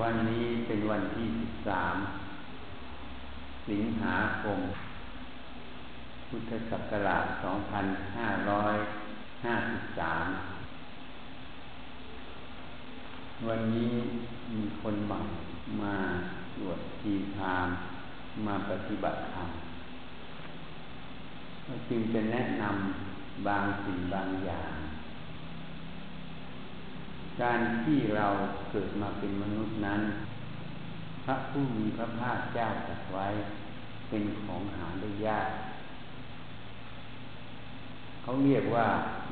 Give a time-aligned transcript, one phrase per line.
[0.00, 1.96] วันนี้เป็นวันที่สิบสาม
[3.68, 4.58] สิงหาคม
[6.28, 7.86] พุทธศักราชสองพัน
[8.16, 8.76] ห้าร้อย
[9.44, 10.26] ห้าสิบสาม
[13.48, 13.92] วันนี้
[14.54, 15.20] มีคนใหม่
[15.82, 15.96] มา
[16.56, 17.68] ตรวจทีพาม
[18.46, 19.48] มาปฏิบัติธรรม
[21.88, 24.72] จึงจะแนะนำบางสิ่งบางอย่าง
[27.42, 28.26] การที่เรา
[28.70, 30.00] เกิดมาเป็นมนุษย์นั้น
[31.24, 33.26] พระผู้มีพระภาคเจ้าตรัสไว้
[34.08, 35.50] เป็นของหาได้ยาก
[38.22, 38.86] เขาเรียกว่า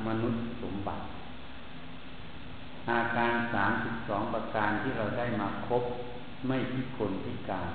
[0.07, 1.03] มนุษย์สมบัติ
[2.89, 5.83] อาการสามสิบสองประการที่เราได้มาครบ
[6.47, 7.69] ไม่พิกลพิการ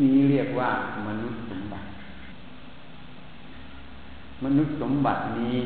[0.00, 0.70] นี้เรียกว่า
[1.08, 1.88] มนุษย์สมบัติ
[4.44, 5.56] มนุษย์สมบัตินี้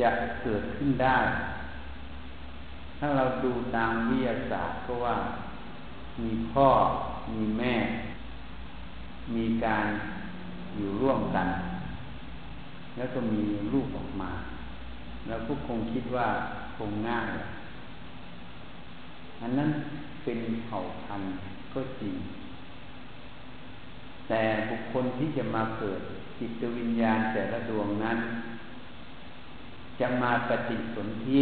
[0.00, 0.10] จะ
[0.42, 1.18] เกิดขึ้นได้
[2.98, 5.16] ถ้าเราดูตามวิทยาศาสตร์ก็ว่า
[6.22, 6.68] มีพ่อ
[7.34, 7.74] มีแม่
[9.36, 9.86] มีการ
[10.76, 11.48] อยู่ร่วมกัน
[12.96, 14.30] แล้วก็มีลูกออกมา
[15.28, 16.28] แล้วก็คงคิดว่า
[16.76, 17.28] คงง่าย
[19.40, 19.70] อันนั้น
[20.24, 21.32] เป็นเผ่าพันธุ์
[21.74, 22.14] ก็จริง
[24.28, 26.00] แต่บุคคลที่จะมาเกิด
[26.38, 28.18] จิตวิญญาณแต่ละดวงนั้น
[30.00, 31.40] จะมาปฏิสนธิ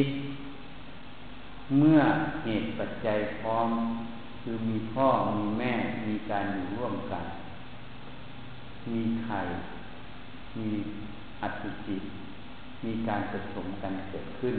[1.78, 2.00] เมื่อ
[2.44, 3.68] เหตุปัจจัยพร้อม
[4.42, 5.72] คือมีพ่อมีแม่
[6.06, 7.24] มีการอยู่ร่วมกัน
[8.92, 9.40] มีไข่
[10.58, 10.70] มี
[11.42, 12.02] อัตจิต
[12.84, 14.56] มีการผสมกันเกิดขึ้น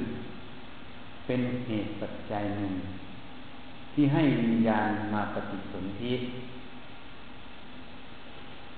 [1.25, 2.73] เป็นเหตุปัจจัยหนึ่ง
[3.93, 6.13] ที่ให้วิญญาณมาปฏิสนธิ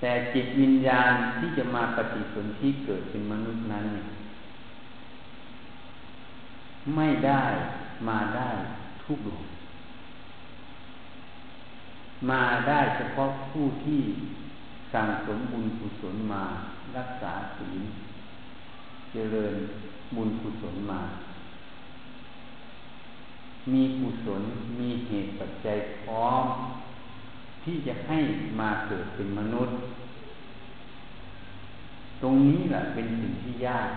[0.00, 3.86] แต่จิตวิญญาณที่จะมาปฏิสนธิเกิดเป็นมนุษย์นั้น
[6.94, 7.44] ไม่ได้
[8.08, 8.50] มาได้
[9.04, 9.44] ทุกดวง
[12.30, 14.00] มาได้เฉพาะผู้ที่
[14.92, 16.44] สั่งสมบุญกุศลมา
[16.96, 17.80] รักษาศีล
[19.12, 19.54] เจริญ
[20.14, 21.00] บุญกุศลมา
[23.72, 24.42] มีกุศล
[24.78, 26.44] มีเหตุปัจจัยพร้อม
[27.64, 28.18] ที่จะให้
[28.60, 29.76] มาเกิดเป็นมนุษย์
[32.22, 33.88] ตรงนี้แหละเป็นสิ่งที่ยาก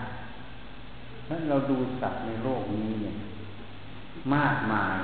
[1.34, 3.14] ถ้าเราดูสัตว์ในโลกนี้เนี่ย
[4.34, 4.96] มากมาย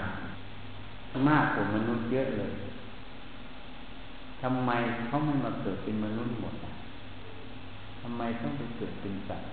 [1.29, 2.53] มากกว่ามนุษย์เยอะเลย
[4.43, 4.71] ทำไม
[5.07, 6.55] เขาไม่มาเกิดเป็นมนุษย์หมด
[8.03, 9.49] ทำไมต้องไปเกิดเป็นสัตว์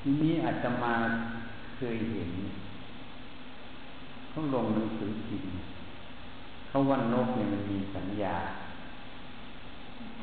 [0.00, 0.94] ทีนี้อาจจะมา
[1.76, 2.30] เคยเห็น
[4.30, 5.52] เขาลงหนังสือพิมพ์
[6.68, 8.36] เขาว่านกเนี่ยมันมีสัญญา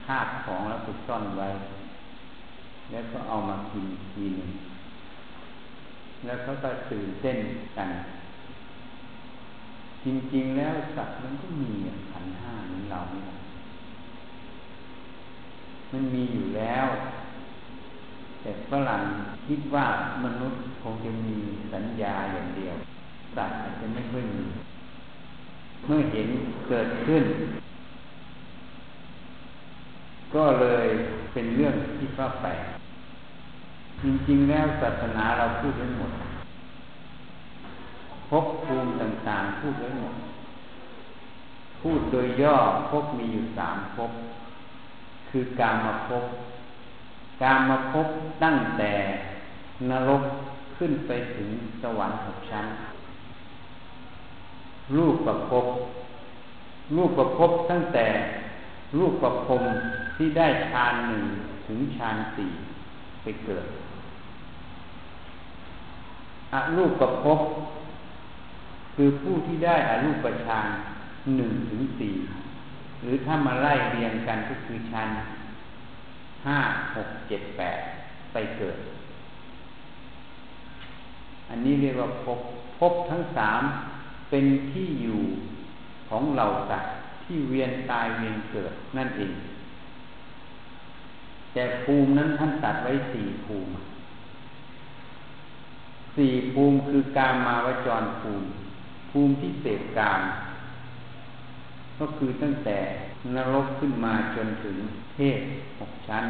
[0.05, 1.49] คาบของแล้วไปซ่อนไว้
[2.91, 4.49] แล้วก็เอามากินทีหนึ่ง
[6.25, 7.37] แล้วเขาก็ตื่นเต้น
[7.77, 7.89] กัน
[10.05, 11.71] จริงๆแล้วสัตว์มันก็มี
[12.11, 13.25] ขันห้าเหมือนเราเนี่ย
[15.91, 16.87] มันมีอยู่แล้ว
[18.41, 19.01] แต่ฝรั่ง
[19.47, 19.85] คิดว่า
[20.25, 21.35] มนุษย์คงจะมี
[21.73, 22.75] สัญญาอย่างเดียว
[23.35, 24.45] สัตว์อาจจะไม่ค่อยมี
[25.85, 26.27] เมื่อเห็น
[26.69, 27.23] เกิดขึ้น
[30.35, 30.87] ก็เลย
[31.33, 32.76] เป็นเรื่องที่ฟ้าแปลก
[34.01, 36.11] จริงๆ แล้วศาสนาเราพูดไว้หมด
[38.29, 40.15] ภพภูมิต่างๆ พูดไว้หมด
[41.81, 42.57] พูดโดยย่อ
[42.89, 44.11] ภพมีอยู่สามภพ
[45.29, 46.23] คือการมาภพ
[47.43, 48.07] การมาภพ
[48.43, 48.91] ตั้งแต่
[49.89, 50.23] นรก
[50.77, 51.49] ขึ้นไปถึง
[51.81, 52.65] สวรรค์หกชั้น
[54.97, 55.65] รูปประพบ
[56.95, 58.05] รูปประพบตั้งแต่
[58.97, 59.63] รูปประพรม
[60.15, 61.23] ที่ได้ฌานหนึ่ง
[61.67, 62.51] ถึงฌานสี่
[63.27, 63.67] ไปเกิด
[66.53, 67.39] อรูปประพบ
[68.95, 70.67] คือผู้ที่ได้อารูปฌาน
[71.35, 72.13] หนึ่งถึงสี่
[73.01, 75.07] หรือถ้ามาไล่เรียงกันก็คือฌาน
[76.45, 76.57] ห้า
[76.95, 77.79] หกเจ็ดแปด
[78.33, 78.77] ไปเกิด
[81.49, 82.39] อันนี้เรียกว่าพบ
[82.79, 83.61] พบทั้งสาม
[84.29, 85.21] เป็นที่อยู่
[86.09, 86.91] ของเหล่าสัตว์
[87.23, 89.33] ที่เวียนตายเวียนเกิดนั่นเอง
[91.59, 93.71] แต่ภูมินั้นท่านตัดไว้สี่ภูมิ
[96.15, 98.47] สี่ภูมิคือการมาวจรภูมิ
[99.11, 100.21] ภูมิที่เสพกาม
[101.99, 102.77] ก็คือตั้งแต่
[103.35, 104.77] นรกขึ้นมาจนถึง
[105.13, 105.39] เทพ
[105.79, 106.25] หกชั้น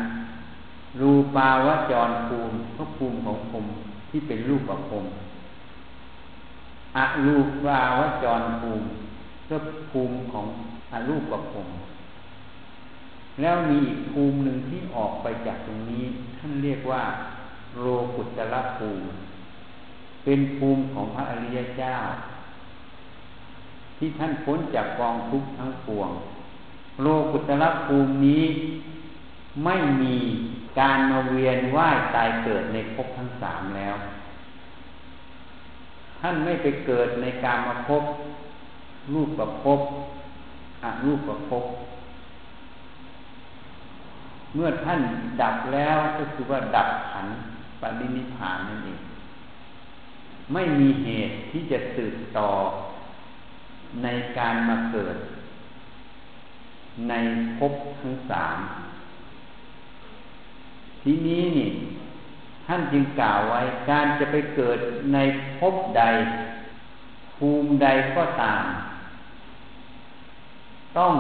[1.02, 3.70] รูปาวจรภูมิก็ภูมิของภูมิ
[4.10, 5.06] ที่เป็นรูปประพรม
[6.98, 8.86] อรูปาวจรภูมิ
[9.50, 9.58] ก็
[9.92, 10.48] ภูมิของ
[10.94, 11.68] อรูปประพรม
[13.42, 16.06] แล้วมีอีกภูมิหนึ่งที่ออกไปจากตรงนี้
[16.39, 17.04] ท่านเรียกว่า
[17.80, 17.86] โล
[18.16, 19.06] กุตระภูมิ
[20.24, 21.95] เป็นภูมิของพระอริยเจ้า
[23.98, 26.10] ที่ท่านพ้นจากกองทุกข์ทั้งปวง
[27.01, 28.44] โลกุตละภูมินี้
[29.66, 30.16] ไม่มี
[30.80, 33.95] การมาเวียนว่ายตายเกิดในภพทั้งสามแล้ว
[36.22, 38.04] ท่านไม่ไปเกิดในการมาพบ
[39.13, 39.80] รูปประพบ
[40.83, 41.63] อรูปประพบ
[44.57, 45.01] เมื่อท่าน
[45.42, 47.27] ดับแล้วก็คือว่าดับขัน
[47.81, 49.01] ปรินิพานนั่นเอง
[50.54, 52.51] ไม่มีเหตุที่จะสืบต่อ
[54.04, 54.07] ใน
[54.38, 55.15] การมาเกิด
[57.09, 57.13] ใน
[57.57, 58.57] ภพทั้งสาม
[61.04, 61.69] ทีนี้นี่
[62.65, 64.80] ท่านจึงกล่าวไว้การจะไปเกิด
[65.13, 65.18] ใน
[65.59, 66.04] ภพใด
[67.36, 68.63] ภูมิใดก็ตาม
[70.98, 71.13] ต้อง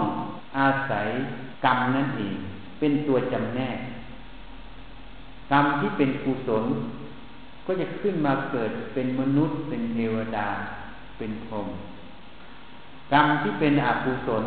[0.57, 1.07] อาศัย
[1.65, 2.37] กรรมนั่นเอง
[2.79, 3.79] เป็นตัวจำแนก
[5.51, 6.65] กรรมที่เป็นกุศล
[7.65, 10.47] ก็จะขึ้นมาเกิดเป็นมนุษย์เป็นเทวดา
[11.17, 11.67] เป็นพรหม
[13.13, 14.45] กรรมที่เป็นอกุศล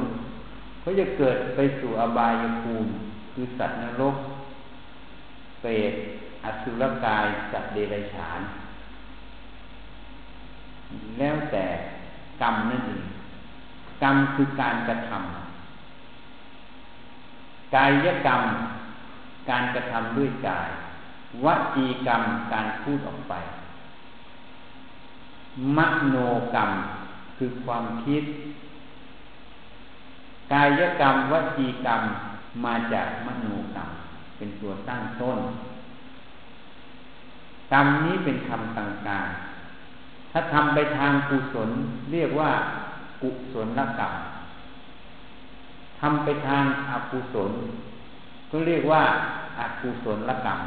[0.83, 2.91] ก็จะเกิดไปสู่อบายภูมิ
[3.33, 4.17] คือสัตว์นรก
[5.61, 5.95] เปรต
[6.45, 8.41] อสุรกายสัตว์เดรัจฉาน
[11.19, 11.65] แล้วแต่
[12.43, 13.03] กรรมนั่นเอง
[14.03, 15.50] กรรมคือการกระทำ
[17.75, 18.43] กายกรรม
[19.51, 20.69] การกระทำด้วยกาย
[21.45, 21.47] ว
[21.77, 22.23] จีกรรม
[22.53, 23.35] การพูดออกไป
[25.77, 25.79] ม
[26.11, 26.17] โน
[26.55, 26.71] กรรม
[27.37, 28.23] คือความคิด
[30.53, 32.03] กายกรรมวจีกรรม
[32.65, 33.89] มาจากมโนกรรม
[34.37, 35.39] เป็นตัวตั้งต้น
[37.73, 41.71] กรรมนี้เป็นคำต่างๆ ถ้าทำไปทางกุศล
[42.13, 42.51] เรียกว่า
[43.23, 44.13] กุศลกรรม
[46.01, 47.53] ทำไปทางอกุศล
[48.51, 49.03] ก็เรียกว่า
[49.59, 50.61] อากุศลกรรม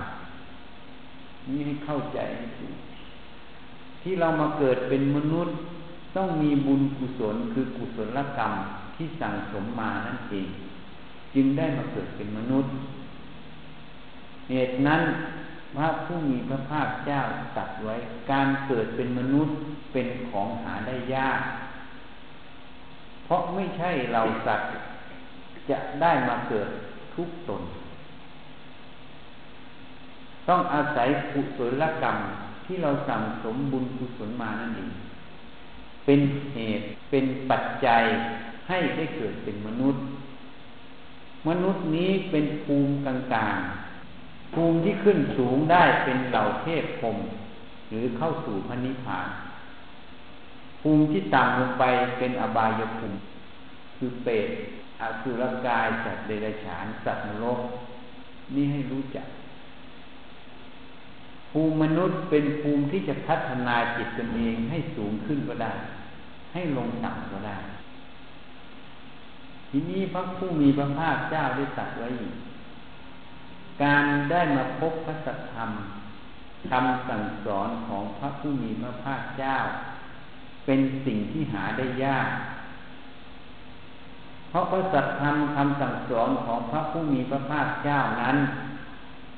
[1.50, 2.19] นี่เข้าใจ
[2.57, 2.75] ถูก
[4.01, 5.56] ที่เรามาเกิดเป็นมนุษย์
[6.15, 8.51] ต้องมีบุญกุศลคือกุศลกรรม
[8.95, 10.47] ที่สั่งสมมานั่นเอง
[11.33, 12.71] จึงได้มาเกิดเป็นมนุษย์
[14.50, 15.01] เหตุนั้น
[15.75, 17.19] พระผู้มีพระภาคเจ้า
[17.57, 17.95] ตรัสไว้
[18.31, 19.56] การเกิดเป็นมนุษย์
[19.94, 21.41] เป็นของหาได้ยาก
[23.25, 24.69] เพราะไม่ใช่เราสัตว์
[25.69, 26.69] จะได้มาเกิด
[27.15, 27.62] ทุกตน
[30.48, 32.18] ต้องอาศัยกุศลกรรม
[32.65, 34.92] ที่เราสั่งสมบุญกุศลมานั่นเอง
[36.06, 36.19] เป็น
[36.54, 38.04] เหตุเป็นปัจจัย
[38.68, 40.04] ให้ได้เกิดเป็นมนุษย์
[41.48, 47.18] มนุษย์นี้เป็นภูมิกลางๆภูมิที่ขึ้นสูงได้เป็นเหล่าเทพพรม
[47.89, 49.27] หรือเข้าสู่พระนิพพาน
[50.81, 51.83] ภูมิที่ต่ำลงไป
[52.19, 53.18] เป็นอบายภูมิ
[53.98, 54.50] คือเปรต
[55.03, 57.59] อสุรกายสัตว์เดรัจฉานสัตว์นรก
[58.55, 59.27] นี่ให้รู้จัก
[61.51, 65.73] ภูมิมนุษย์เป็นภูมิที่จะพัฒนาจิตตนเองให้สูงขึ้นก็ได้
[66.53, 67.57] ให้ลงต่ำก็ได้
[69.69, 72.09] ทีนี้พระผู้มีพระภาคเจ้าได้ตรัสไว้
[73.83, 75.69] การได้มาพบพระสัทธรรม
[76.69, 79.57] คำสั่งสอนของพระผู้มีพระภาคเจ้า
[80.65, 82.29] เป็นสิ่งที่หาได้ยาก
[84.53, 88.38] เพราะพระสัทธรรมคำสั่งสอนของพระผู้มีพระภาคเจ้านั้น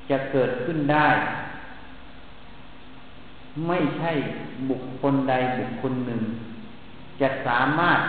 [0.09, 1.07] จะเกิดขึ้นได้
[3.67, 4.12] ไม่ใช่
[4.69, 6.21] บุคคลใดบุคคลหนึ่ง
[7.21, 7.99] จะสามารถ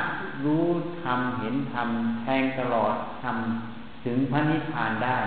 [0.44, 0.66] รู้
[1.02, 1.88] ธรรมเห็นธรรม
[2.20, 3.36] แทงตลอดธรรม
[4.04, 5.18] ถึงพระนิพพานได้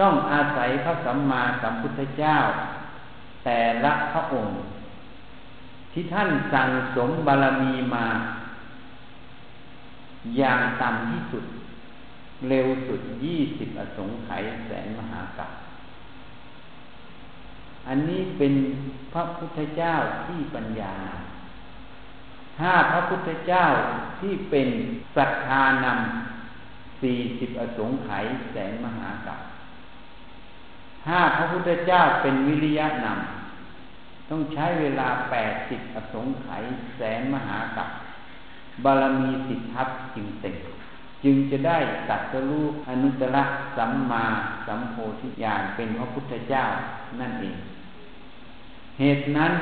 [0.00, 2.36] ต้องอาศัยพระสัมมาสัมพุทธเจ้า
[3.44, 4.54] แต่ละพระองค์
[5.92, 8.06] ที่ท่านสั่งสมบารมีมา
[10.36, 11.44] อย่างต่ำที่สุด
[12.48, 15.50] เร็วสุดยี่สิบอสงไขยแสนมหากัป
[17.88, 18.54] อันนี้เป็น
[19.12, 19.94] พระพุทธเจ้า
[20.26, 20.94] ที่ปัญญา
[22.58, 23.64] ถ้าพระพุทธเจ้า
[24.20, 24.68] ที่เป็น
[25.16, 29.40] ศรัทธานำสี่สิบอสงไขยแสนมหากัป
[31.06, 36.64] ถ้าพระพุทธเจ้าเป็นวิริยะนำต้องใช้เวลาแปดสิบอสงไขย
[36.96, 37.90] แสนมหากัป
[38.84, 40.56] บารมีสิทธัตจึงเต็ม
[41.24, 43.36] จึงจะได้ตัดสรู้อนุตตร
[43.76, 44.24] สัมมา
[44.66, 46.64] สัมโพธิญาณเป็นพระพุทธเจ้า
[47.20, 47.56] นั่นเอง
[48.98, 49.52] เหตุนั้น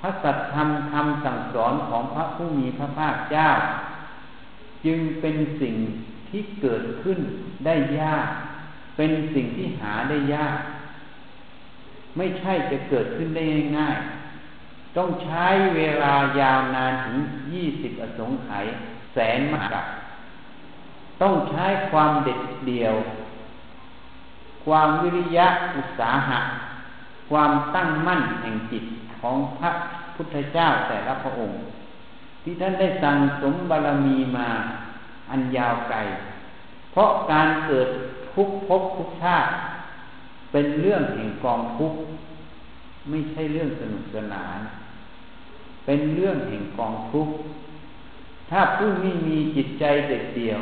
[0.00, 3.48] พระสัตธรรมคำสั่งสอนของพระผู้มีพระภาคเจ้า
[4.84, 5.74] จึงเป็นสิ่ง
[6.28, 7.18] ที่เกิดขึ้น
[7.66, 8.28] ได้ยาก
[8.96, 10.56] เป็นสิ่งที่หาได้ยาก
[12.16, 13.42] ไม่ใช่จะเกิดขึ้นได้
[13.78, 14.21] ง่ายๆ
[14.96, 15.46] ต้องใช้
[15.76, 17.16] เวลายาวนานถึง
[17.52, 18.64] ยี่สิบอสงไขย
[19.12, 19.70] แสนมาก
[21.22, 22.94] ต้องใช้ความเด็ดเดี่ยว
[24.64, 25.46] ความวิริยะ
[25.76, 26.38] อุตสาหะ
[27.30, 28.84] ความตั้งมั่นแห่งจิต
[29.20, 29.70] ของพระ
[30.14, 31.58] พุทธเจ้าแต่ละพระองค์
[32.42, 34.48] ที่ท่านได้สั่งสมบารมีมา
[35.30, 35.98] อันยาวไกล
[36.92, 37.88] เพราะการเกิด
[38.34, 39.50] ทุกภพทุกชาติ
[40.52, 41.98] เป็นเรื่องแห่งกองทุกข์
[43.08, 44.58] ไม่ใช่เรื่องสนุกสนาน
[45.84, 47.34] เป็นเรื่องแห่งกองทุกข์
[48.50, 50.60] ถ้าผู้ไม่มีจิตใจเด็ดเดี่ยว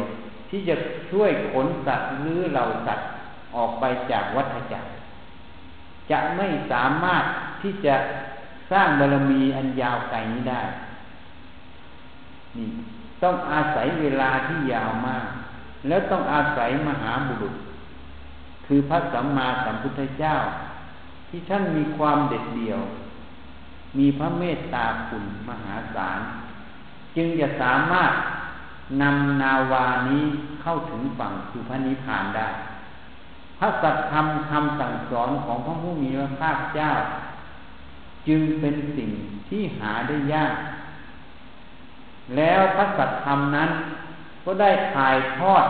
[0.48, 0.76] ที่จะ
[1.10, 3.08] ช่วยขนสัตว์หรือเราสัตว์
[3.54, 4.88] ออกไปจากวัฏจักร
[6.10, 7.24] จะไม่สามารถ
[7.62, 7.94] ที่จะ
[8.72, 10.62] สร้างบารมีอันยาวไกลนี้ได้
[12.56, 12.68] นี่
[13.22, 15.26] ต้องอาศัยเวลาที่ยาวมาก
[15.88, 17.54] แล้วต้องอาศัยมหาบุรุษ
[18.66, 20.36] คือพระสัมมาสัมพุทธเจ้า
[21.28, 22.80] ที่ท่านมีความเด็ดเดี่ยว
[23.99, 26.20] มีพระเมตตาคุณมหาศาล
[27.16, 28.12] จึงจะสามารถ
[29.02, 30.25] นำนาวานี้
[30.62, 32.49] เข้าถึงฝั่งคือพระนิพพานได้
[33.59, 36.90] พระสัจธรรมคำสั่งสอนของพระผู้มีพระภาคเจ้า
[38.28, 39.11] จึงเป็นสิ่ง
[39.49, 40.54] ที่หาได้ยาก
[42.37, 43.70] แล้วพระสัจธรรมนั้น
[44.44, 45.64] ก็ได้ถ่ายทอด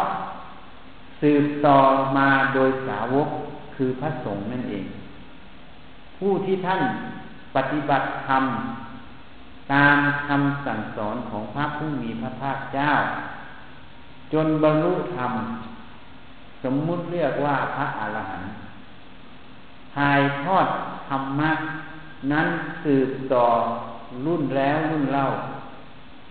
[1.20, 1.78] สืบต่อ
[2.16, 3.28] มาโดยสาวก
[3.76, 4.84] คือพระสงฆ์นั่นเอง
[6.18, 6.82] ผู้ที่ท่าน
[7.56, 8.44] ปฏิบัติธรรม
[9.72, 9.96] ตาม
[10.28, 12.92] คำสั่งสอนของพระผู้มีพระภาคเจ้า
[14.32, 15.32] จนบรรลุธรรม
[16.62, 18.52] สมมุติเรียกว่าพระอรหันต์
[19.94, 20.66] ถ่ายทอด
[21.08, 21.50] ธรรมะ
[22.32, 22.46] นั้น
[22.84, 23.46] สืบต่อ
[24.26, 25.26] รุ่นแล้วรุ่นเล่า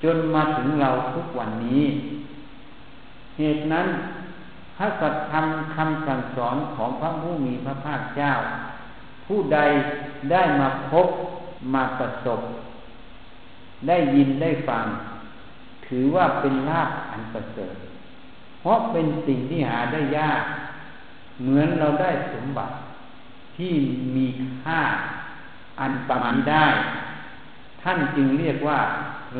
[0.04, 1.84] จนมาถึงเราทุกวันนี้
[3.38, 3.88] เหตุนั้น
[4.78, 5.46] พระสัทธรรม
[5.76, 8.32] คำสั่งสอนของพระผู้มีพระภาคเจ้า
[9.32, 9.60] ผู้ใด
[10.32, 11.08] ได้มาพบ
[11.74, 12.42] มาประสบ
[13.88, 14.86] ได้ยินได้ฟัง
[15.88, 17.76] ถือว่าเป็นลาภอันประเสริฐ
[18.62, 20.44] เพราะเป็นสิ่งที่หาได้ยาก
[21.42, 22.76] เหมือนเราได้สมบัติ
[23.58, 23.74] ที่
[24.16, 24.28] มี
[24.62, 24.82] ค่า
[25.80, 26.68] อันประมาณได้
[27.82, 28.80] ท่านจึงเรียกว่า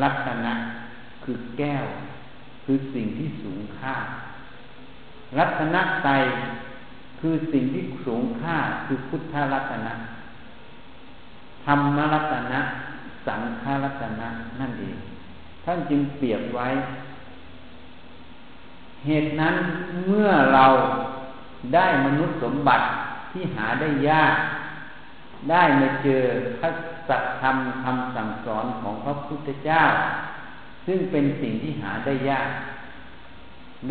[0.02, 0.52] ลักษณะ
[1.24, 1.84] คือแก้ว
[2.64, 3.96] คือสิ่งที่สูงค่า
[5.38, 6.08] ลักษณะใจ
[7.20, 9.92] คือสิ่งที่สูงค่าคือพุทธลักษณะ
[11.64, 12.60] ธรรมลักษณะ
[13.26, 14.28] สังขารัตนะ
[14.60, 14.96] นั่นเอง
[15.64, 16.68] ท่านจึงเปรียบไว้
[19.06, 19.54] เหตุนั้น
[20.06, 20.66] เมื่อเรา
[21.74, 22.84] ได้มนุษย์สมบัติ
[23.32, 24.34] ที่หาได้ยาก
[25.50, 26.22] ได้มาเจอ
[26.60, 26.70] พระ
[27.08, 29.82] สัจธรรมคำสั่งสอนของพระพุทธเจ้า
[30.86, 32.48] ซึ่งเป็นสิ่งที่หาได้ยาก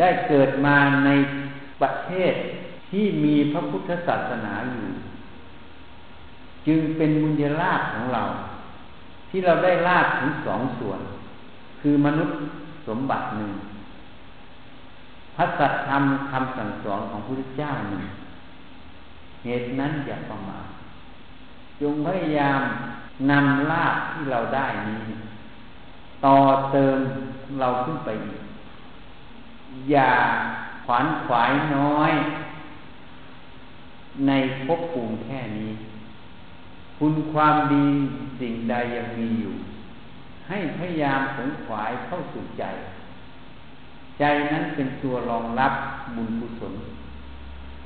[0.02, 1.10] ด้เกิดมาใน
[1.80, 2.34] ประเทศ
[2.90, 4.86] ที่มีพระพุทธศาสนาอยู่
[6.66, 8.22] จึงเป็นมุญยลาภของเรา
[9.30, 11.00] ที่เราได้ลาบถึงสองส่วน
[11.80, 12.36] คือมนุษย์
[12.88, 13.50] สมบัติหนึ่ง
[15.36, 18.02] พระสัจธรรมคำสั่งสอนของพระพุทธเจ้าหนึ่ง
[19.44, 20.66] เหตุนั้นอย่าประมาท
[21.80, 22.60] จงพยายาม
[23.30, 25.02] นำลาบที่เราได้นี้
[26.24, 26.36] ต่อ
[26.72, 26.98] เติม
[27.60, 28.42] เราขึ้นไปอีก
[29.90, 30.12] อย่า
[30.86, 32.12] ขวานขวายน้อย
[34.26, 34.32] ใน
[34.66, 35.70] ภพภูมิแค่นี้
[36.98, 37.86] คุณความดี
[38.40, 39.54] สิ่งใดยังมีอยู่
[40.48, 42.64] ให้พยายามสงขวายเข้าสู่ใจ
[44.18, 45.72] ใจนั้นเป็นตัวรองรับ
[46.16, 46.74] บุญกุศล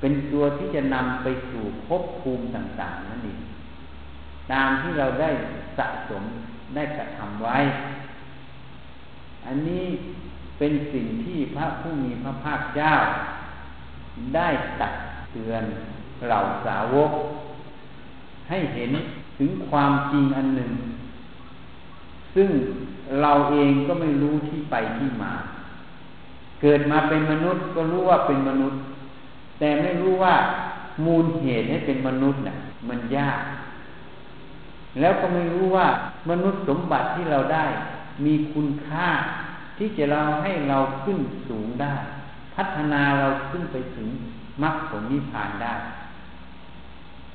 [0.01, 3.41] เป็นตัวที่จะนำไปสู่ภพภูมิต่างๆนั่นเอง
[4.53, 5.31] ตามที่เราได้
[5.79, 6.23] สะสม
[6.75, 7.59] ได้กระทำไว้
[9.47, 9.85] อันนี้
[10.59, 12.95] เป็นสิ่งที่พระผู้มีพระภาคเจ้า
[14.35, 14.49] ได้
[14.81, 14.95] ตัก
[15.33, 15.65] เตือน
[16.27, 17.11] เหล่าสาวก
[18.49, 18.91] ให้เห็น
[19.39, 20.73] ถึงความจริงอันหนึ่ง
[22.35, 22.49] ซึ่ง
[23.23, 25.33] เราเองก็ไม่รู้ที่ไปที่มา
[26.63, 28.79] เกิดมาเป็นมนุษย์ก็รู้ว่าเป็นมนุษย์
[29.59, 30.35] แต่ไม่รู้ว่า
[31.05, 32.57] มูลเหตุให้เป็นมนุษย์น่ะ
[32.89, 33.41] มันยาก
[35.01, 35.87] แล้วก็ไม่รู้ว่า
[36.31, 37.65] มนุษย์สมบัติที่เราได้
[38.25, 39.09] มีคุณค่า
[39.79, 41.95] ที่จะเราให้เราขึ้นสูงได้
[42.55, 44.09] พัฒนาเราขึ้นไปถึง
[44.63, 45.75] มรรคผลนิพพานได้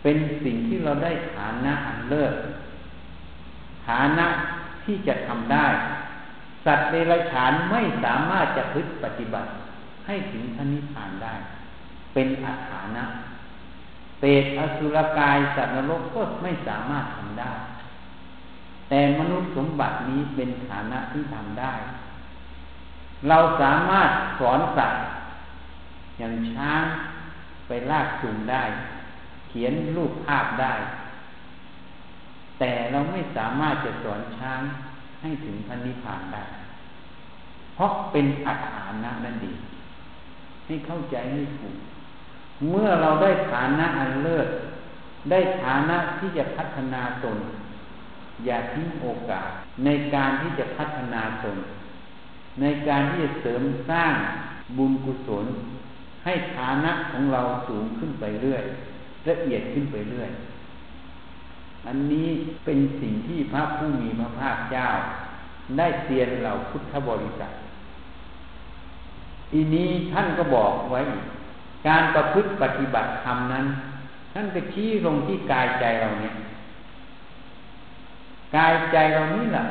[0.03, 2.33] เป็นสิ่งที่เราได้ฐานะอันเลิศ
[3.87, 4.25] ฐานะ
[4.83, 5.67] ที่จะทำได้
[6.65, 9.49] สัตว์ในไรฉานไม่สามารถจะพึกปฏิบัติ
[10.07, 11.33] ให้ถึงพระนิพพานได้
[12.13, 13.03] เป็นอาฐานะ
[14.19, 17.51] เปรตอสุรกายสัตว์นรกก็ไม่สามารถทำได้
[18.89, 21.73] แต่มนุษย์สมบัตินี้เป็นฐานะที่ทำได้
[23.27, 25.01] เราสามารถสอนสัตว์
[26.17, 26.83] อย่างช้าง
[27.67, 28.63] ไปลากจูงได้
[29.49, 30.73] เขียนรูปภาพได้
[32.59, 34.61] แต่เราไม่สามารถจะสอนช้าง
[35.21, 36.43] ให้ถึงพันนิพพานได้
[37.75, 39.53] เพราะเป็นอัตฐานะนั่นดี
[40.65, 41.77] ให้เข้าใจให้ถูก
[42.69, 44.47] เมื่อเราได้ฐานะอันเลิศ
[45.29, 47.37] ได้ฐานะที่จะพัฒนาตน
[48.45, 49.49] อย่าทิ้งโอกาส
[49.85, 51.57] ในการที่จะพัฒนาตน
[52.61, 54.13] ในการที่จะเสริมสร้าง
[54.77, 55.45] บุญกุศล
[56.25, 58.63] ให้ฐานะของเราสูงขึ้นไปเรื่อย
[59.27, 60.31] ละเอียดขึ้นไปเรื่อย
[61.87, 62.27] อันนี้
[62.65, 64.87] เป็นสิ่งที่พระผู้มีพระภาคเจ้า
[65.77, 67.51] ได้เตียนเราพุทธบริษัท
[69.53, 71.01] อีนี้ท่านก็บอกไว้
[71.87, 73.65] การประพฤติปฏิบัติธรรมนั้น
[74.33, 76.33] ท่านก็ชี้ลงที่กายใจเราเนี่ย
[78.55, 79.65] กายใจเรานี่แหละ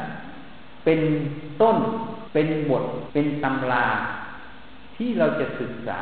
[0.85, 1.01] เป็น
[1.63, 1.77] ต้น
[2.33, 3.87] เป็นบทเป็นตำรา
[4.97, 5.99] ที่เราจะศึกษา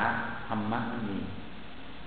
[0.47, 1.21] ธรรมะนี้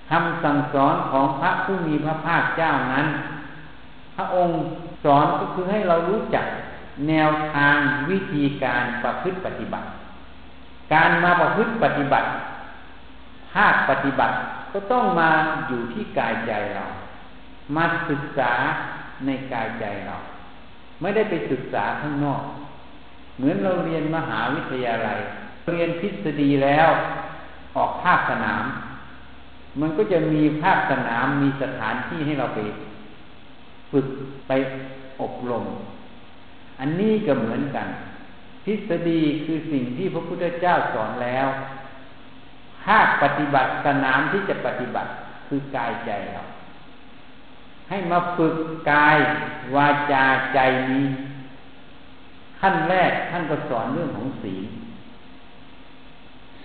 [0.10, 3.08] คำสั่งสอนของพระผู้มีพระภาคเจ้านั้น
[4.16, 4.56] พระองค์
[5.04, 6.46] สอนก็คือให้เรารู้จัก
[7.08, 7.76] แนวทาง
[8.10, 9.88] วิธีการประพฤติปฏิบัติ
[10.94, 12.28] การมาประพฤติปฏิบัติ
[13.54, 14.36] ภาคปฏิบัติ
[14.74, 15.30] ก็ต้องมา
[15.68, 16.86] อยู่ที่กายใจเรา
[17.76, 18.52] มาศึกษา
[19.26, 20.16] ในกายใจเรา
[21.02, 22.44] ไม่ได้ไปศึกษาข้างนอก
[23.38, 25.20] เหมือนเราเรียนมหาวิทยาลัย
[25.74, 26.90] เรียนทฤษฎีแล้ว
[27.76, 28.64] ออกภาคสนาม
[29.82, 32.60] มันก็จะมีภาคสนามมีสถานที่ให้เราไป
[33.92, 34.08] ฝึก
[34.48, 34.52] ไป
[35.22, 35.66] อบรม
[36.80, 37.88] อันนี้ก็เหมือนกัน
[38.66, 41.48] ทฤษฎีคือสิ่งที่พระพุทธเจ้าสอนแล้ว
[42.86, 45.10] ภาคปฏิบัติสนามที่จะปฏิบัติ
[45.48, 46.44] คือกายใจเรา
[47.90, 48.56] ให้มาฝึก
[48.92, 49.18] กาย
[49.76, 50.60] วาจาใจ
[50.92, 51.06] นี้
[52.60, 54.66] ขั้นแรกท่านก็สอนเรื่องของศีล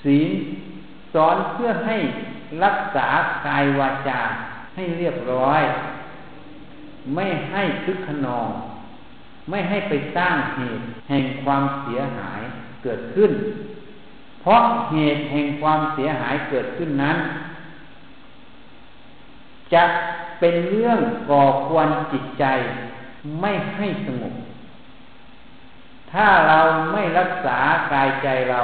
[0.03, 0.31] ศีล
[1.15, 1.97] สอนเพื่อให้
[2.63, 3.09] รักษา
[3.47, 4.21] กายวาจา
[4.75, 5.63] ให้เรียบร้อย
[7.15, 8.49] ไม่ให้คึกขนอง
[9.51, 12.41] ไม่ให้ไปสร้างเหตุแห่งความเสียหาย
[12.83, 13.33] เกิดขึ้น
[14.41, 17.17] เพราะเหตุแห่งความเสียหายเกิดขึ้นนั้น
[19.75, 19.85] จะ
[20.41, 20.99] เป็นเรื่อง
[21.31, 22.45] ก่อควรจิตใจ
[23.41, 24.35] ไม่ให้สงบ
[26.13, 26.61] ถ้าเรา
[26.93, 27.59] ไม่รักษา
[27.93, 28.63] กายใจเรา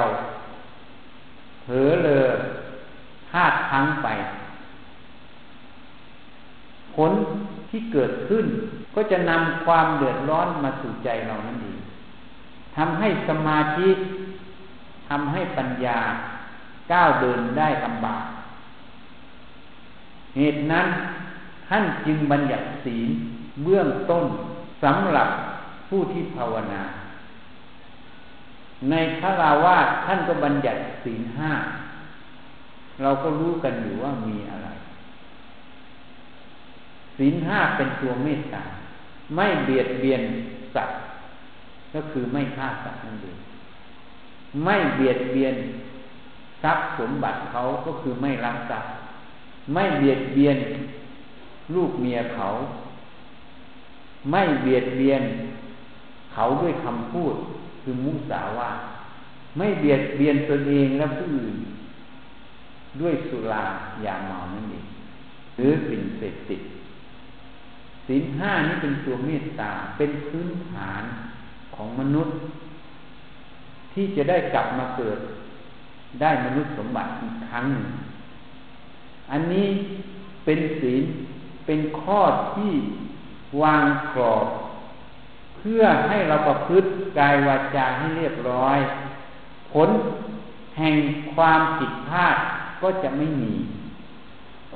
[1.63, 2.31] เผลอเลย
[3.31, 4.07] พลาดพังไป
[6.95, 7.11] ผล
[7.69, 8.45] ที่เกิดขึ้น
[8.95, 11.79] ก็จะนำความเดือดร้อนมาสู่ใจเรานั่นเอง
[12.77, 13.89] ทำให้สมาธิ
[15.09, 15.99] ทำให้ปัญญา
[16.91, 18.25] ก้าวเดินได้ลำบาก
[20.35, 20.87] เหตุนั้น
[21.67, 23.09] ท่านจึงบัญญัติศีล
[23.63, 24.25] เบื้องต้น
[24.83, 25.29] สำหรับ
[25.89, 26.83] ผู้ที่ภาวนา
[28.89, 31.51] ในพระราวาสท่านก็บัญญัติศีลห้า
[33.01, 34.69] เราก็รู้กันอยู่ว่ามีอะไร
[37.17, 38.63] ศีลห้าเป็นตัวเมตตา
[39.35, 40.21] ไม่เบียดเบียน
[40.75, 40.99] สัตว์
[41.93, 43.37] ก็คือไม่ฆ่าสัตว์นั่นเอง
[44.63, 45.55] ไม่เบียดเบียน
[46.63, 48.91] ทรัพย์สมบัติเขาก็คือไม่รักทรัพย์
[49.73, 50.57] ไม่เบียดเบียน
[51.75, 52.47] ลูกเมียเขา
[54.31, 55.23] ไม่เบียดเบียน
[56.33, 57.35] เขาด้วยคำพูด
[57.81, 58.69] คือมุสาวา
[59.57, 61.55] ไม่เบียดเบียนตนเองและผู้อื่น
[62.99, 63.63] ด้วยสุรา
[64.05, 64.85] ยาเมานั่นเอง
[65.57, 66.61] หรือสิ่งเสพติด
[68.07, 71.03] สินห้านี้เป็นตัวเมตตาเป็นพื้นฐาน
[71.75, 72.35] ของมนุษย์
[73.93, 75.19] ที่จะได้กลับมาเกิด
[76.21, 77.87] ได้มนุษย์สมบัติอีกครั้งหนึ่ง
[79.31, 79.67] อันนี้
[80.45, 81.03] เป็นศีล
[81.65, 82.19] เป็นข้อ
[82.55, 82.71] ที่
[83.61, 84.47] วางกรอบ
[85.57, 88.77] เพื่อให้เราประพฤติกายวาจาให้เรียบร้อย
[89.71, 89.89] ผล
[90.77, 90.95] แห่ง
[91.33, 92.35] ความผิดพลาด
[92.81, 93.53] ก็จะไม่มี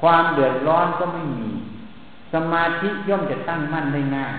[0.01, 1.49] ความเดือดร้อนก็ไม่มี
[2.33, 4.35] สมาธิย่อมจะตั้งมั่นได้ง่าย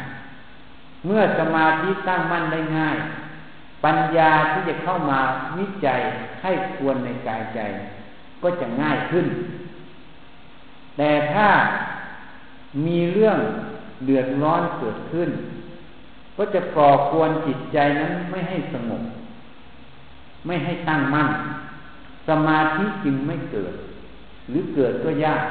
[1.07, 2.97] เมื่อสมาธิตั้งมั่นได้ง่าย
[3.85, 5.21] ปัญญาที่จะเข้ามา
[5.59, 6.01] วิจัย
[6.43, 7.61] ให้ควรในกายใจ
[8.43, 9.27] ก็จะง่ายขึ้น
[10.97, 11.49] แต่ถ้า
[12.87, 13.39] มีเรื่อง
[14.05, 15.31] เดือดร้อนเกิดขึ้น
[16.37, 19.03] ก็จะก่อควรจิตใจนั้นไม่ให้สงบ
[20.47, 21.29] ไม่ให้ตั้งมั่น
[22.29, 23.75] สมาธิจึงไม่เกิด
[24.49, 25.45] หรือเกิดก็ยาก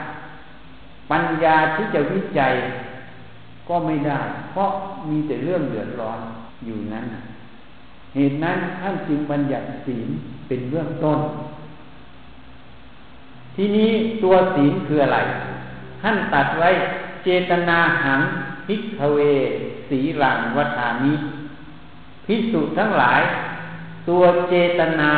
[1.11, 2.53] ปัญญาที่จะวิจัย
[3.67, 4.19] ก็ไม่ได้
[4.51, 4.69] เพราะ
[5.09, 6.19] มีแต่เรื่องเดือดร้อน
[6.65, 7.05] อยู่นั้น
[8.15, 10.07] เหตุนั้นท่านจึงบัญญัติศีล
[10.47, 11.19] เป็นเบื้องต้น
[13.55, 13.91] ทีนี้
[14.23, 15.19] ตัวศีลคืออะไร
[16.01, 16.69] ท่านตัดไว้
[17.23, 18.21] เจตนาหัง
[18.67, 18.81] พิก
[19.15, 19.19] เว
[19.89, 21.13] สีหลังวัฏานิ
[22.25, 23.21] พิสุทั้งหลาย
[24.09, 25.11] ตัวเจตนา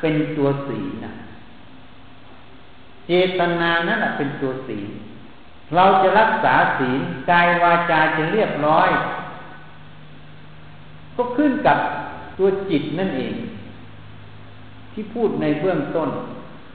[0.00, 1.12] เป็นตัวศีนะ
[3.06, 4.78] เจตนานั่นแหละเป็นตัวศี
[5.74, 8.88] เราจะรักษาศีลกายวาจาจะเรียบร้อย
[11.16, 11.78] ก็ขึ้นกับ
[12.38, 13.34] ตัวจิตนั่นเอง
[14.92, 16.08] ที่พูดในเบื้องต้น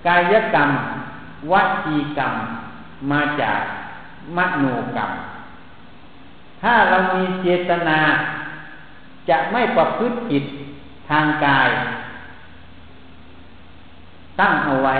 [0.07, 0.69] กายกรรม
[1.51, 1.53] ว
[1.85, 2.33] จีกรรม
[3.11, 3.59] มาจาก
[4.37, 5.11] มโนกรรม
[6.61, 7.99] ถ้าเรามีเจตนา
[9.29, 10.43] จะไม่ประพฤติจิต
[11.09, 11.69] ทางกาย
[14.39, 14.95] ตั้งเอาไว้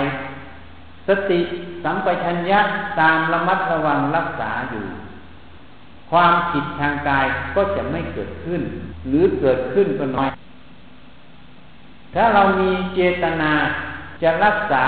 [1.08, 1.40] สติ
[1.84, 2.60] สัมปชัญญะ
[3.00, 4.84] ตามระมัดระวังรักษาอยู่
[6.10, 8.62] ความผิดทางกายก็จะไม่เกิดขึ้น
[9.08, 10.28] หรือเกิดขึ้นก็น้อย
[12.14, 13.52] ถ้าเรามีเจตนา
[14.22, 14.84] จะรักษา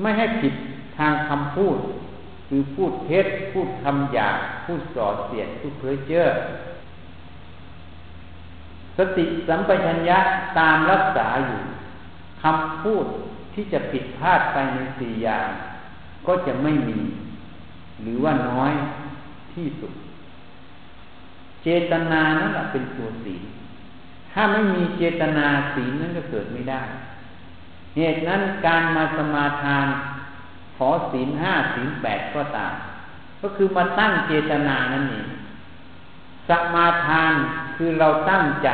[0.00, 0.54] ไม่ให้ผิด
[0.98, 1.76] ทางคำพูด
[2.48, 6.26] คือพูดเท็จพูดคำหยาบพูดส่อเสียดพูดเพ้อเจ้อ
[8.96, 10.18] สติสัมปชัญญะ
[10.58, 11.60] ตามรักษาอยู่
[12.42, 13.06] คำพูด
[13.54, 15.48] ที่จะผิดพลาดไปในสี่อย่าง
[16.26, 17.00] ก็จะไม่มี
[18.02, 18.72] หรือว่าน้อย
[19.52, 19.92] ที่สุด
[21.62, 23.36] เจตนานั่นแหละเป็นตัวสี
[24.32, 26.82] ถ้าไม่มีเจตนาสีนั้นก็เกิดไม่ได้
[27.96, 29.86] เหตุนั้นการมาสมาทาน
[30.76, 32.74] ขอศีลห้าศีลแปดก็ตาม
[33.40, 35.28] ก็คือมาตั้งเจตนานั่นเอง
[36.48, 37.32] สมาทาน
[37.76, 38.68] คือเราตั้งใจ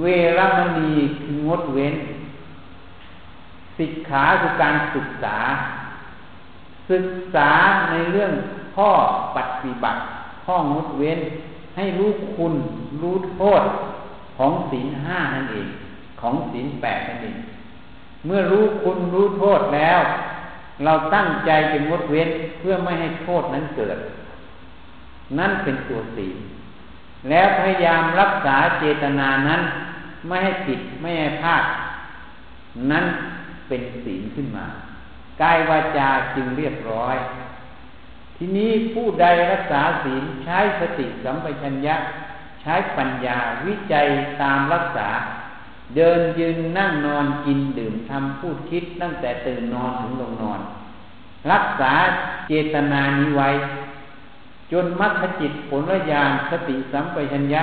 [0.00, 0.06] เว
[0.38, 0.92] รมณี
[1.22, 1.94] คืองดเว้น
[3.80, 5.38] สิกขาคือการศึกษา
[6.90, 7.50] ศึกษา
[7.90, 8.32] ในเรื่อง
[8.76, 8.90] ข้อ
[9.36, 10.00] ปฏิบัติ
[10.44, 11.20] ข้องดเว้น
[11.76, 12.54] ให้รู้คุณ
[13.00, 13.62] รู้โทษ
[14.36, 15.68] ของศีลห้านั่นเอง
[16.20, 17.36] ของศีลแปดนั่นเอง
[18.26, 20.00] เมื่อรู้คุณรู้โทษแล้ว
[20.84, 23.98] เราตั้งใจเป็นงดเว้นเพื่อไม่ให้โทษนั้นเกิด
[25.38, 26.36] นั่นเป็นตัวศีล
[27.28, 29.62] แล้วพยายามรักษาเจตนานั้น
[30.26, 31.64] ไม่ให้ผิดไม่ให้พลาด
[32.90, 33.04] นั้น
[33.70, 34.66] เป็นศีลขึ้นมา
[35.42, 37.16] กายวาจาจึงเรียบร้อย
[38.36, 41.96] ทีนี้ผู้ใดรักษาศีลใช้สติสัมปชัญญะ
[42.60, 44.06] ใช้ปัญญาวิจัย
[44.42, 45.08] ตามรักษา
[45.96, 50.60] เดินยืนนั่งนอนกินดื่มทำพูดคิดตั้งแต่ตื่นนอนถึงลงนอน
[51.52, 51.92] รักษา
[52.48, 53.48] เจตนานี้ไว้
[54.72, 57.62] จนมัธจิตผลญาณสติสัมปชัญญะ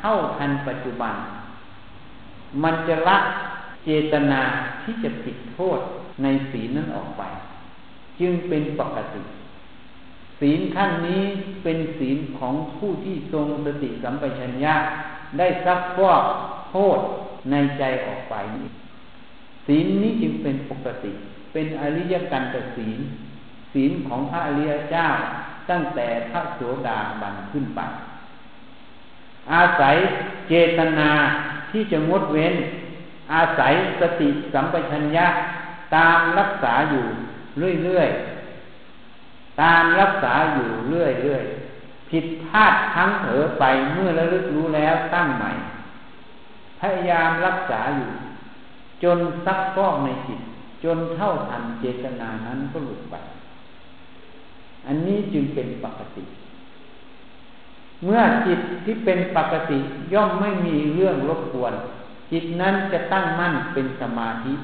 [0.00, 1.14] เข้าทันปัจจุบัน
[2.62, 3.18] มันจะละ
[3.84, 4.42] เจตนา
[4.82, 5.80] ที่จะผิดโทษ
[6.22, 7.22] ในศีลนั้นออกไป
[8.20, 9.22] จึงเป็นปกติ
[10.40, 11.22] ศีลขั้นนี้
[11.62, 14.74] เป็นศีลของผู้ที่ทรงสติสัมปชัญญะ
[15.38, 16.22] ได้ซักฟอก
[16.70, 16.98] โทษ
[17.50, 18.68] ในใจออกไปนี้
[19.66, 21.12] ศีลนี้จึงเป็นปกติ
[21.52, 23.00] เป็นอริยกันตศีล
[23.72, 25.06] ศีลของพระอริยเจ้า
[25.70, 27.80] ตั้งแต่พระโสดาบันขึ้นไป
[29.52, 29.96] อาศัย
[30.48, 31.10] เจตนา
[31.70, 32.54] ที่จะงดเว้น
[33.32, 35.26] อาศัยสติสัมปชัญญะ
[35.96, 37.04] ตามรักษาอยู่
[37.84, 45.50] เรื่อยๆ ตามรักษาอยู่เรื่อยๆ ผิดพลาดทั้งเถอไปเมื่อระลึกรู้แล้วตั้งใหม่
[46.80, 48.10] พยายามรักษาอยู่
[49.02, 50.40] จนซักฟอกในจิต
[50.84, 53.14] จนเท่าทันเจตนานั้นก็หลุดไป
[54.86, 56.24] อันนี้จึงเป็นปกติ
[58.04, 59.78] เมื่อจิตที่เป็นปกติ
[60.12, 61.74] ย่อมไม่มีเรื่องรบกวน
[62.32, 64.54] จิตนั้นจะตั้งมั่นเป็นสมาธิ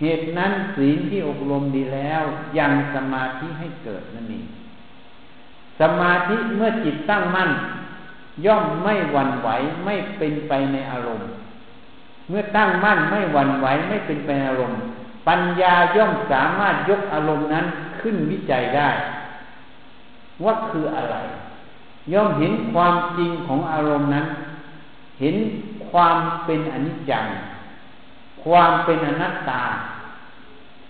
[0.00, 2.22] เหตุนั้นศีลที่อบรมดีแล้ว
[2.58, 4.46] ยังสมาธิให้เกิดนั่นเอง
[5.80, 7.50] สมาธิเมื่อจิตตั้งมั่น
[8.46, 9.48] ย่อมไม่หวั่นไหว
[9.84, 11.28] ไม่เป็นไปในอารมณ์
[12.28, 14.78] เมื่อตั้งมั่นไม่หวั่นไหวไม่เป็นไปในอารมณ์
[15.28, 17.66] ปัญญาย่อมสามารถยกอารมณ์นั้น
[18.00, 18.90] ขึ้นวิจัยได้
[20.44, 21.16] ว่าคืออะไร
[22.12, 24.26] ย่อมเห็นความจริงของอารมณ์นั้น
[25.20, 25.36] เห็น
[25.96, 27.26] ความเป็นอนิจจัง
[28.44, 29.64] ความเป็นอนัตตา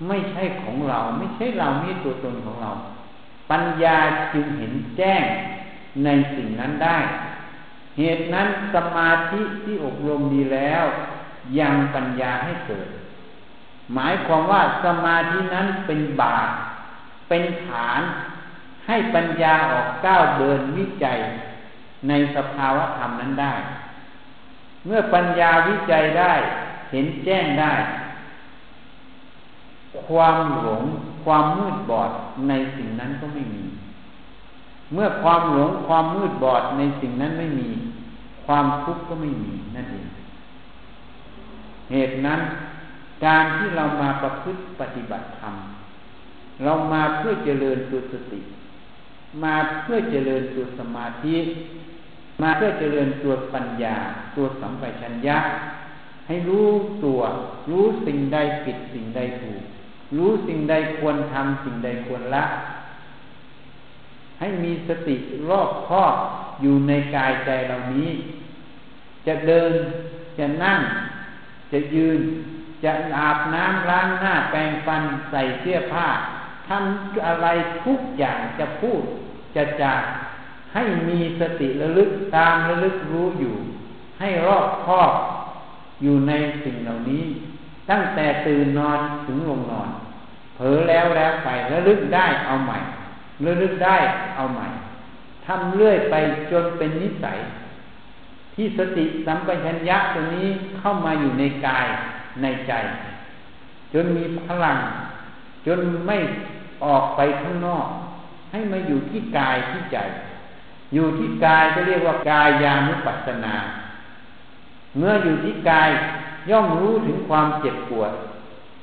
[0.08, 2.70] ไม่ใช่ของเรา ไม่ใช่เราไม่ตัวตนของเรา
[3.50, 3.98] ปัญญา
[4.32, 5.24] จึงเห็นแจ้ง
[6.04, 6.98] ในสิ่งนั้นได้
[7.98, 10.84] เหตุนั้นสมาธิที่อบรมดีแล้ว
[11.58, 12.88] ยังปัญญาให้เกิด
[13.94, 16.48] หมายความว่าสมาธินั้นเป็นบาต
[17.28, 18.00] เป็นฐาน
[18.86, 21.18] ให้ปัญญาออกก้าวเดินวิจัย
[22.08, 23.54] ในสภาวะธรรมนั้นได้
[24.86, 26.32] เมื่อปัญญาวิจัยได้
[26.90, 27.72] เห็นแจ้งได้
[30.06, 30.82] ความหลง
[31.24, 32.10] ความมืดบอด
[32.48, 33.64] ในสิ่งนั้นก็ไม่มี
[34.92, 37.68] เมื่อความหลงความมืดบอดในสิ่งนั้นไม่มี
[38.46, 40.06] ความทุกข์ก็ไม่มีนั่นเอง
[41.90, 42.40] เหตุนั้น
[43.24, 45.54] การที่เรามาประพฤติปฏิบัติธรรม
[46.64, 48.40] เรามาเพื่อเจริญตัวสติ
[49.42, 51.36] มาเพื่อเจริญตัวสมาธิ
[52.42, 53.96] มาเพื่อเจริญตัวปัญญา
[54.36, 55.38] ตัวสัมปชัญญะ
[56.26, 56.68] ให้รู้
[57.04, 57.20] ตัว
[57.70, 59.62] รู้สิ่งใดผิดสิ่งใดถูก
[60.16, 62.44] รู้สิ่งใดควรทำสิ่งใดควรละ
[64.40, 65.16] ให้มีสติ
[65.48, 66.14] รอบครอบ
[66.62, 68.08] อยู่ในกายใจเหล่านี้
[69.26, 69.72] จะเดิน
[70.38, 70.80] จะนั่ง
[71.72, 72.20] จะยืน
[72.84, 76.08] จะอาบน้ำล้างหน้าแปรงฟันใส่เสื้อผ้า
[76.68, 77.46] ทำอะไร
[77.84, 79.02] ทุกอย่างจะพูด
[79.56, 80.02] จะจาก
[80.76, 83.54] ให้มีสติระลึกตามระลึกรู้อยู่
[84.18, 85.12] ให้รอบคอบ
[86.02, 86.32] อยู่ใน
[86.64, 87.24] สิ่งเหล่านี้
[87.90, 89.88] ตั้งแต่ตื่นนอนถึงลงนอน
[90.56, 92.78] เผลอแล้วแล้วไประลึกได้เอาใหม่
[93.46, 93.96] ระลึกได้
[94.36, 94.66] เอาใหม่
[95.46, 96.14] ทำเรื่อยไป
[96.52, 97.38] จนเป็นนิสัย
[98.54, 101.86] ที่สติสัมปชัญญะตัวนี้เข้ามาอยู่ในกาย
[102.42, 102.72] ในใจ
[103.92, 104.78] จนมีพลัง
[105.66, 106.16] จนไม่
[106.84, 107.86] ออกไปข้างนอก
[108.52, 109.98] ให้มาอยู่ที่กายที่ใจ
[110.94, 113.54] อยู่ที่กายก็เรียกว่ากายยานุปัสสนา
[114.96, 115.90] เมื่ออยู่ที่กาย
[116.50, 118.12] ย่อมรู้ถึงความเจ็บปวด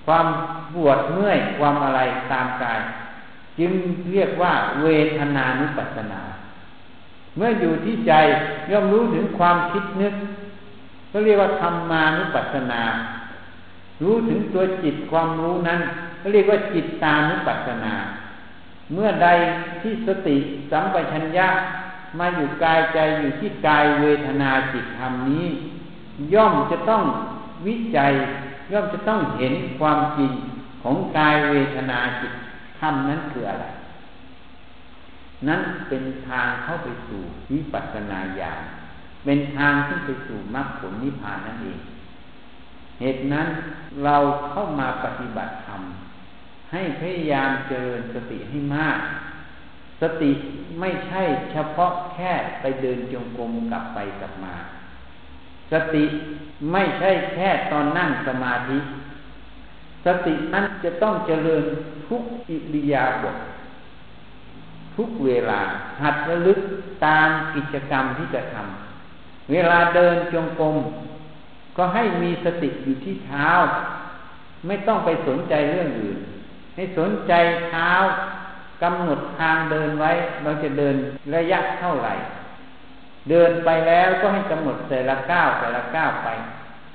[0.06, 0.26] ความ
[0.74, 2.00] ปวดเมื่อยความอะไร
[2.32, 2.80] ตามกาย
[3.60, 3.72] จึง
[4.12, 4.88] เรียกว่าเว
[5.18, 6.22] ทนานุปัสสนา
[7.36, 8.14] เมื่ออยู่ที่ใจ
[8.72, 10.14] ย่อมรู้ถึงความคิดนึก
[11.12, 12.82] ก็เรียกว่าธรรมานุปัสสนา
[14.04, 15.80] รู้ถึงตัวจิตความรู้นั้น
[16.22, 17.94] ก็เรียกว่าจิตตานุปัสสนา
[18.94, 19.28] เมื่อใด
[19.82, 20.36] ที่สติ
[20.72, 21.48] สัมปชัญญะ
[22.20, 25.46] มาอยู่กายใจอยู่ที่กายเวทนาจิตธรรมนี้
[26.34, 27.04] ย่อมจะต้อง
[27.68, 28.12] วิจัย
[28.72, 30.32] ย่อมจะต้องเห็นความจริง
[30.82, 32.34] ของกายเวทนาจิต
[32.80, 33.66] ธรรมนั้นคืออะไร
[35.48, 37.22] นั้นเป็นทางเข้าไปสู่
[37.52, 38.62] วิปัสสนาญาณ
[39.26, 41.80] เป็นทางที่ไปสู่มรรคผลนิพพานนั่นเอง
[43.00, 43.48] เหตุนั้น
[44.04, 44.18] เรา
[44.50, 45.82] เข้ามาปฏิบัติธรรม
[46.72, 49.00] ให้พยายามเจริญสติให้มาก
[50.04, 50.32] สติ
[50.80, 54.56] ไม่ใช่เฉพาะแค่ไปเดินจงกรมกลับไปกลับมา
[55.72, 56.06] สติ
[56.72, 58.78] ไม่ใช่แค่ตอนนั่งสมาธิ
[60.06, 61.64] สตินั้นจะต้องเจริญ
[62.08, 63.38] ทุกอิริยาบถ
[64.96, 65.62] ทุกเวลา
[66.02, 66.60] หัดระลึก
[67.06, 70.76] ตามกิจกรรมที่จะทำเวลาเดินจงกรม
[71.78, 73.50] ก็ให้มีสติอยู่ที่เท้า
[74.68, 76.20] ไม่ต้องไปสนใจเรื่องอื่น
[76.76, 77.34] ให้สนใจ
[77.68, 77.92] เท้า
[78.84, 80.12] กำหนดทางเดินไว้
[80.44, 80.96] เราจะเดิน
[81.36, 82.14] ระยะเท่าไหร่
[83.30, 86.30] เดินไปแล้วก็ให้กำหนดแต่ละก้าวแต่ละก้าวไป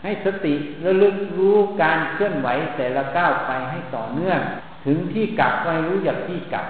[0.03, 4.41] ให้สติระลึกรู้การเคลื่อนไหวแต่ละก้าวไปให้ต่อเนื่อง
[4.85, 6.67] ถึงที่กลับก็ให้รู้อยางที่กลับ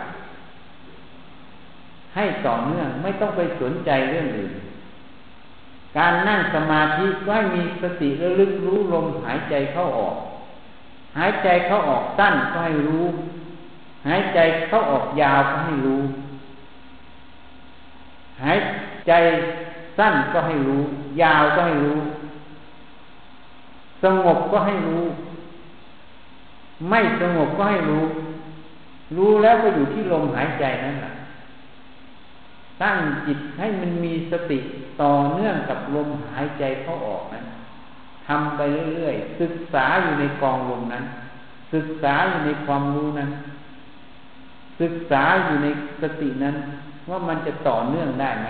[2.15, 4.53] ให้ต่อเนื่องไม่ต้องไปสนใจเรื่องอื่น
[5.99, 10.17] การนั่งสมาธิก็ให้มีสติระลึกรู้ลมหายใจเข้าออก
[11.19, 13.05] หายใจเข้าออกสั้นก็ให้รู้
[14.07, 16.03] หายใจเข้าออกยาวก็ให้รู้
[18.43, 18.59] หาย
[19.07, 19.13] ใจ
[19.99, 20.83] สั้นก็ให้รู้
[21.23, 21.99] ยาวก็ให้รู้
[24.03, 25.05] สงบก็ให้รู้
[26.89, 28.05] ไม่สงบก็ให้รู้
[29.17, 31.13] รู้แล้วก็อยู่ที่ลมหายใจนั่นแหละ
[32.83, 34.59] ตั้งจิตให้มันมีสติ
[35.03, 37.45] ต่อเนื่องกับลมหายใจเข้าออกนั้น
[38.27, 38.61] ทำไป
[38.95, 41.05] เรื่อยๆ ศึกษาอยู่ในกองลมนั้น
[41.75, 43.31] ศึกษาอยู่ในความรู้นั้น
[44.81, 45.69] ศึกษาอยู่ใน
[46.03, 46.57] สตินั้น
[47.11, 48.49] ว่ามันจะต่อเนื่องได้ไหม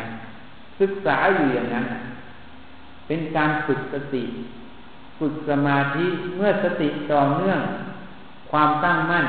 [0.81, 1.87] ศึกษาอยู่อย่างนั้น
[3.07, 4.25] เป็นการฝึกสติ
[5.19, 7.61] ฝึกสมาธิเมื่อสติต่อเนื่อง
[8.51, 9.27] ความตั้งมั่น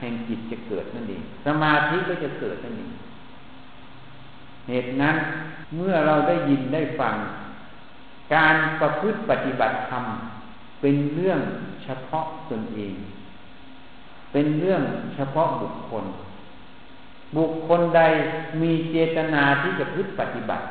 [0.00, 2.92] แห่งจิตจะเกิดนั่นเองสมาธิก็จะเกิดนั่นเอง
[4.68, 5.16] เหตุนั้น
[5.76, 7.14] เมื่อเราได้ยินได้ฟัง
[8.34, 10.04] การประพฤติปฏิบัติธรรม
[10.80, 11.40] เป็นเรื่อง
[11.84, 12.94] เฉพาะตนเอง
[14.32, 14.82] เป็นเรื่อง
[15.14, 16.04] เฉพาะบุคคล
[17.36, 18.02] บุคคลใด
[18.62, 20.64] มีเจตนาที่จะพึ่ปฏิบัติ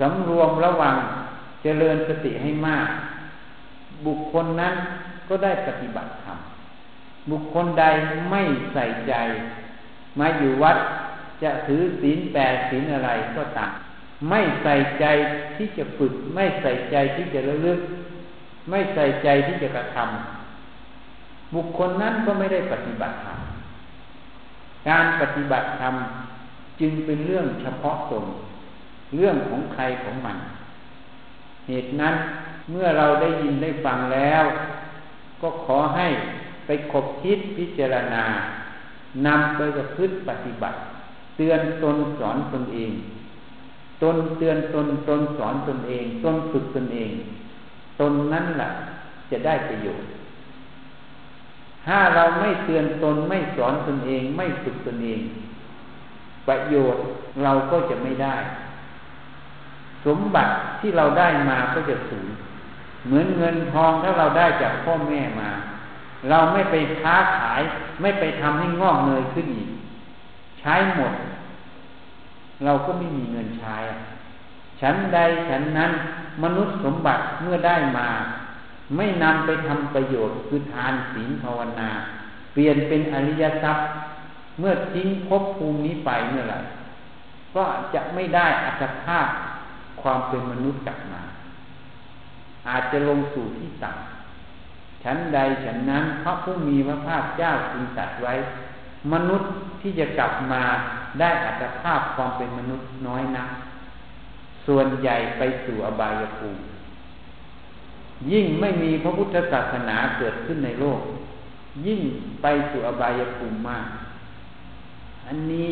[0.00, 0.96] สำรวมระวัง
[1.62, 2.88] เจริญสติให้มาก
[4.06, 4.74] บุคคลนั้น
[5.28, 6.38] ก็ได้ปฏิบัติธรรม
[7.30, 7.84] บุคคลใด
[8.30, 9.14] ไม่ใส่ใจ
[10.18, 10.78] มาอยู่วัด
[11.42, 13.72] จะถือศีลแปดศีลอะไรก็ตาม
[14.28, 15.04] ไม่ใส่ใจ
[15.56, 17.80] ที่จะฝึก ไม่ใส่ใจที่จะระลึก
[18.70, 23.38] ไม่ใส่ใจที่จะกระทำบุคคลนั้นก็ไม่ได้ปฏิบัติธรรม
[24.88, 25.94] การปฏิบัติธรรม
[26.80, 28.24] จึงเป็นเรื่องเฉพาะตน
[29.16, 30.36] เรื่องของใครของมัน
[31.68, 32.14] เหตุนั้น
[32.70, 34.44] เมื่อเราได้ยินได้ฟังแล้ว
[35.42, 36.06] ก็ขอให้
[36.66, 38.24] ไปคบคิดพิจารณา
[39.26, 40.78] นำไปประพฤติปฏิบัติ
[41.36, 42.90] เตือนตนสอนตนเอง
[44.02, 47.10] ตนเตือนตนตนสอนตนเอง ตนฝึกตนเอง
[48.00, 48.68] ตนนั้นแหละ
[49.30, 50.08] จะได้ประโยชน์
[51.86, 55.20] ถ้าเราไม่เตือนตนไม่สอนตนเองไม่ฝึกตนเอง
[56.48, 57.02] ประโยชน์
[57.44, 58.36] เราก็จะไม่ได้
[60.06, 62.26] สมบัติที่เราได้มาก็จะสูญ
[63.06, 65.50] เหมือนเงินทองถ้าเราได้จากพ่อแม่มา
[66.30, 67.60] เราไม่ไปค้าขาย
[68.02, 69.68] ไม่ไปทำให้งอกเงยขึ้นอีก
[70.60, 71.12] ใช้หมด
[72.64, 73.76] เราก็ไม่มีเงินใช้
[74.80, 75.18] ฉันใด
[75.48, 75.92] ฉันนั้น
[76.42, 78.08] มนุษย์สมบัติเมื่อได้มา
[78.96, 81.90] ไม่นำไปทำประโยชน์คือทานศีลภาวนา
[82.52, 83.86] เปลี่ยนเป็นอริยทรัพย์
[84.58, 86.58] เมื่อทิ้งภพภูมินี้ไปเมื่อไหร่
[87.56, 89.26] ก็จะไม่ได้อัตภาพ
[90.02, 91.22] ความเป็นมนุษย์กลับมา
[92.68, 98.34] อาจจะลงสู่ที่ต่ำชั้นใดฉันนั้นพระผู้มีพระภาคเจ้าจึงตัดไว้
[99.12, 100.62] มนุษย์ที่จะกลับมา
[101.20, 103.48] ได้อัตภาพความเป็นมนุษย์น้อยนัก
[104.66, 106.62] ส่วนใหญ่ไปสู่อบายภูมิ
[108.32, 111.00] ยิ่งไม่มีพระพุทธศาสนาเกิดขึ้นในโลก
[111.86, 112.00] ยิ่ง
[112.42, 113.86] ไปสู่อบายภูมิมาก
[115.26, 115.68] อันนี้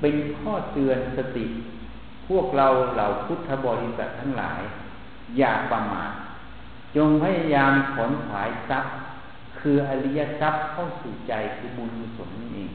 [0.00, 1.44] เป็นข้อเตือนสติ
[2.28, 4.60] พวกเราเหล่าพุทธบริษัททั้งหลาย
[5.38, 6.12] อย่าประมาท
[6.96, 8.92] จงพยายามขนขวายทรัพย์
[9.58, 12.70] คืออริยทรัพย์เข้าสู่ใจคือบุญกุศลนั่นเอง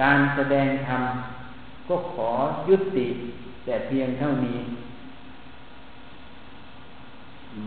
[0.00, 1.02] การแสดงธรรม
[1.88, 2.30] ก็ขอ
[2.68, 3.06] ยุติ
[3.64, 4.58] แต่เพียงเท่านี้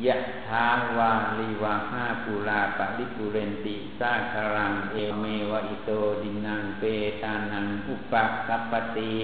[0.06, 0.66] ยะทา
[0.98, 6.84] วาลีวาห้าปุราปะริปุเรนติสาคารัง เอเมวะอิโตดินังเป
[7.24, 8.14] ตานังอุป
[8.48, 9.16] กัปปติ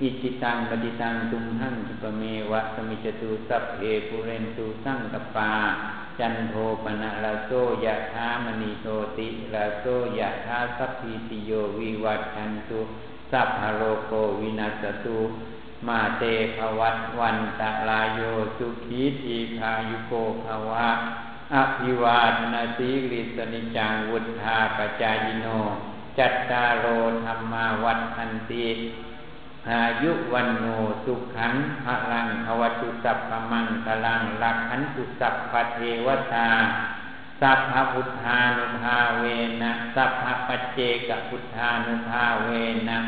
[0.00, 5.52] อิจิตังปฏิตังตุมหังสุปเมวะสมิจตุสัพเพปุเรนตุสังกปา
[6.18, 7.50] จันโทปนะลาโซ
[7.84, 9.84] ยะธามณีโตติลาโซ
[10.18, 12.80] ยะธาสัพพิติโยวิวัตชันตุ
[13.30, 15.20] สัพพโรโกวินัสตุ
[15.88, 16.24] มาเต
[16.56, 18.20] ภวัตวันตะลายโย
[18.58, 20.12] สุขีทีคายุโก
[20.44, 20.88] ภวะ
[21.54, 25.46] อภิวาทนาสีริสนิจังวุธาปจายโน
[26.18, 26.86] จัตตาโร
[27.24, 28.68] ธรรมาวัฏันติ
[29.70, 30.64] อายุวันโน
[31.04, 36.50] สุขังพลังอวัตุสัพพมังกลังลักขันตุสัพพเทวตา
[37.40, 39.24] สัพพพุทธานุภาเว
[39.62, 42.50] นะ สัพพปเจกพุทธานุภาเว
[42.88, 42.98] นะ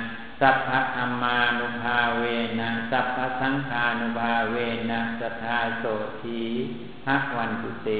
[0.40, 2.22] สัพพะธรรมานุภาเว
[2.60, 4.56] นะสัพพะสังฆานุภาเว
[4.90, 5.84] นะสัทธาโส
[6.22, 6.42] ที
[7.08, 7.90] หะวันตุเต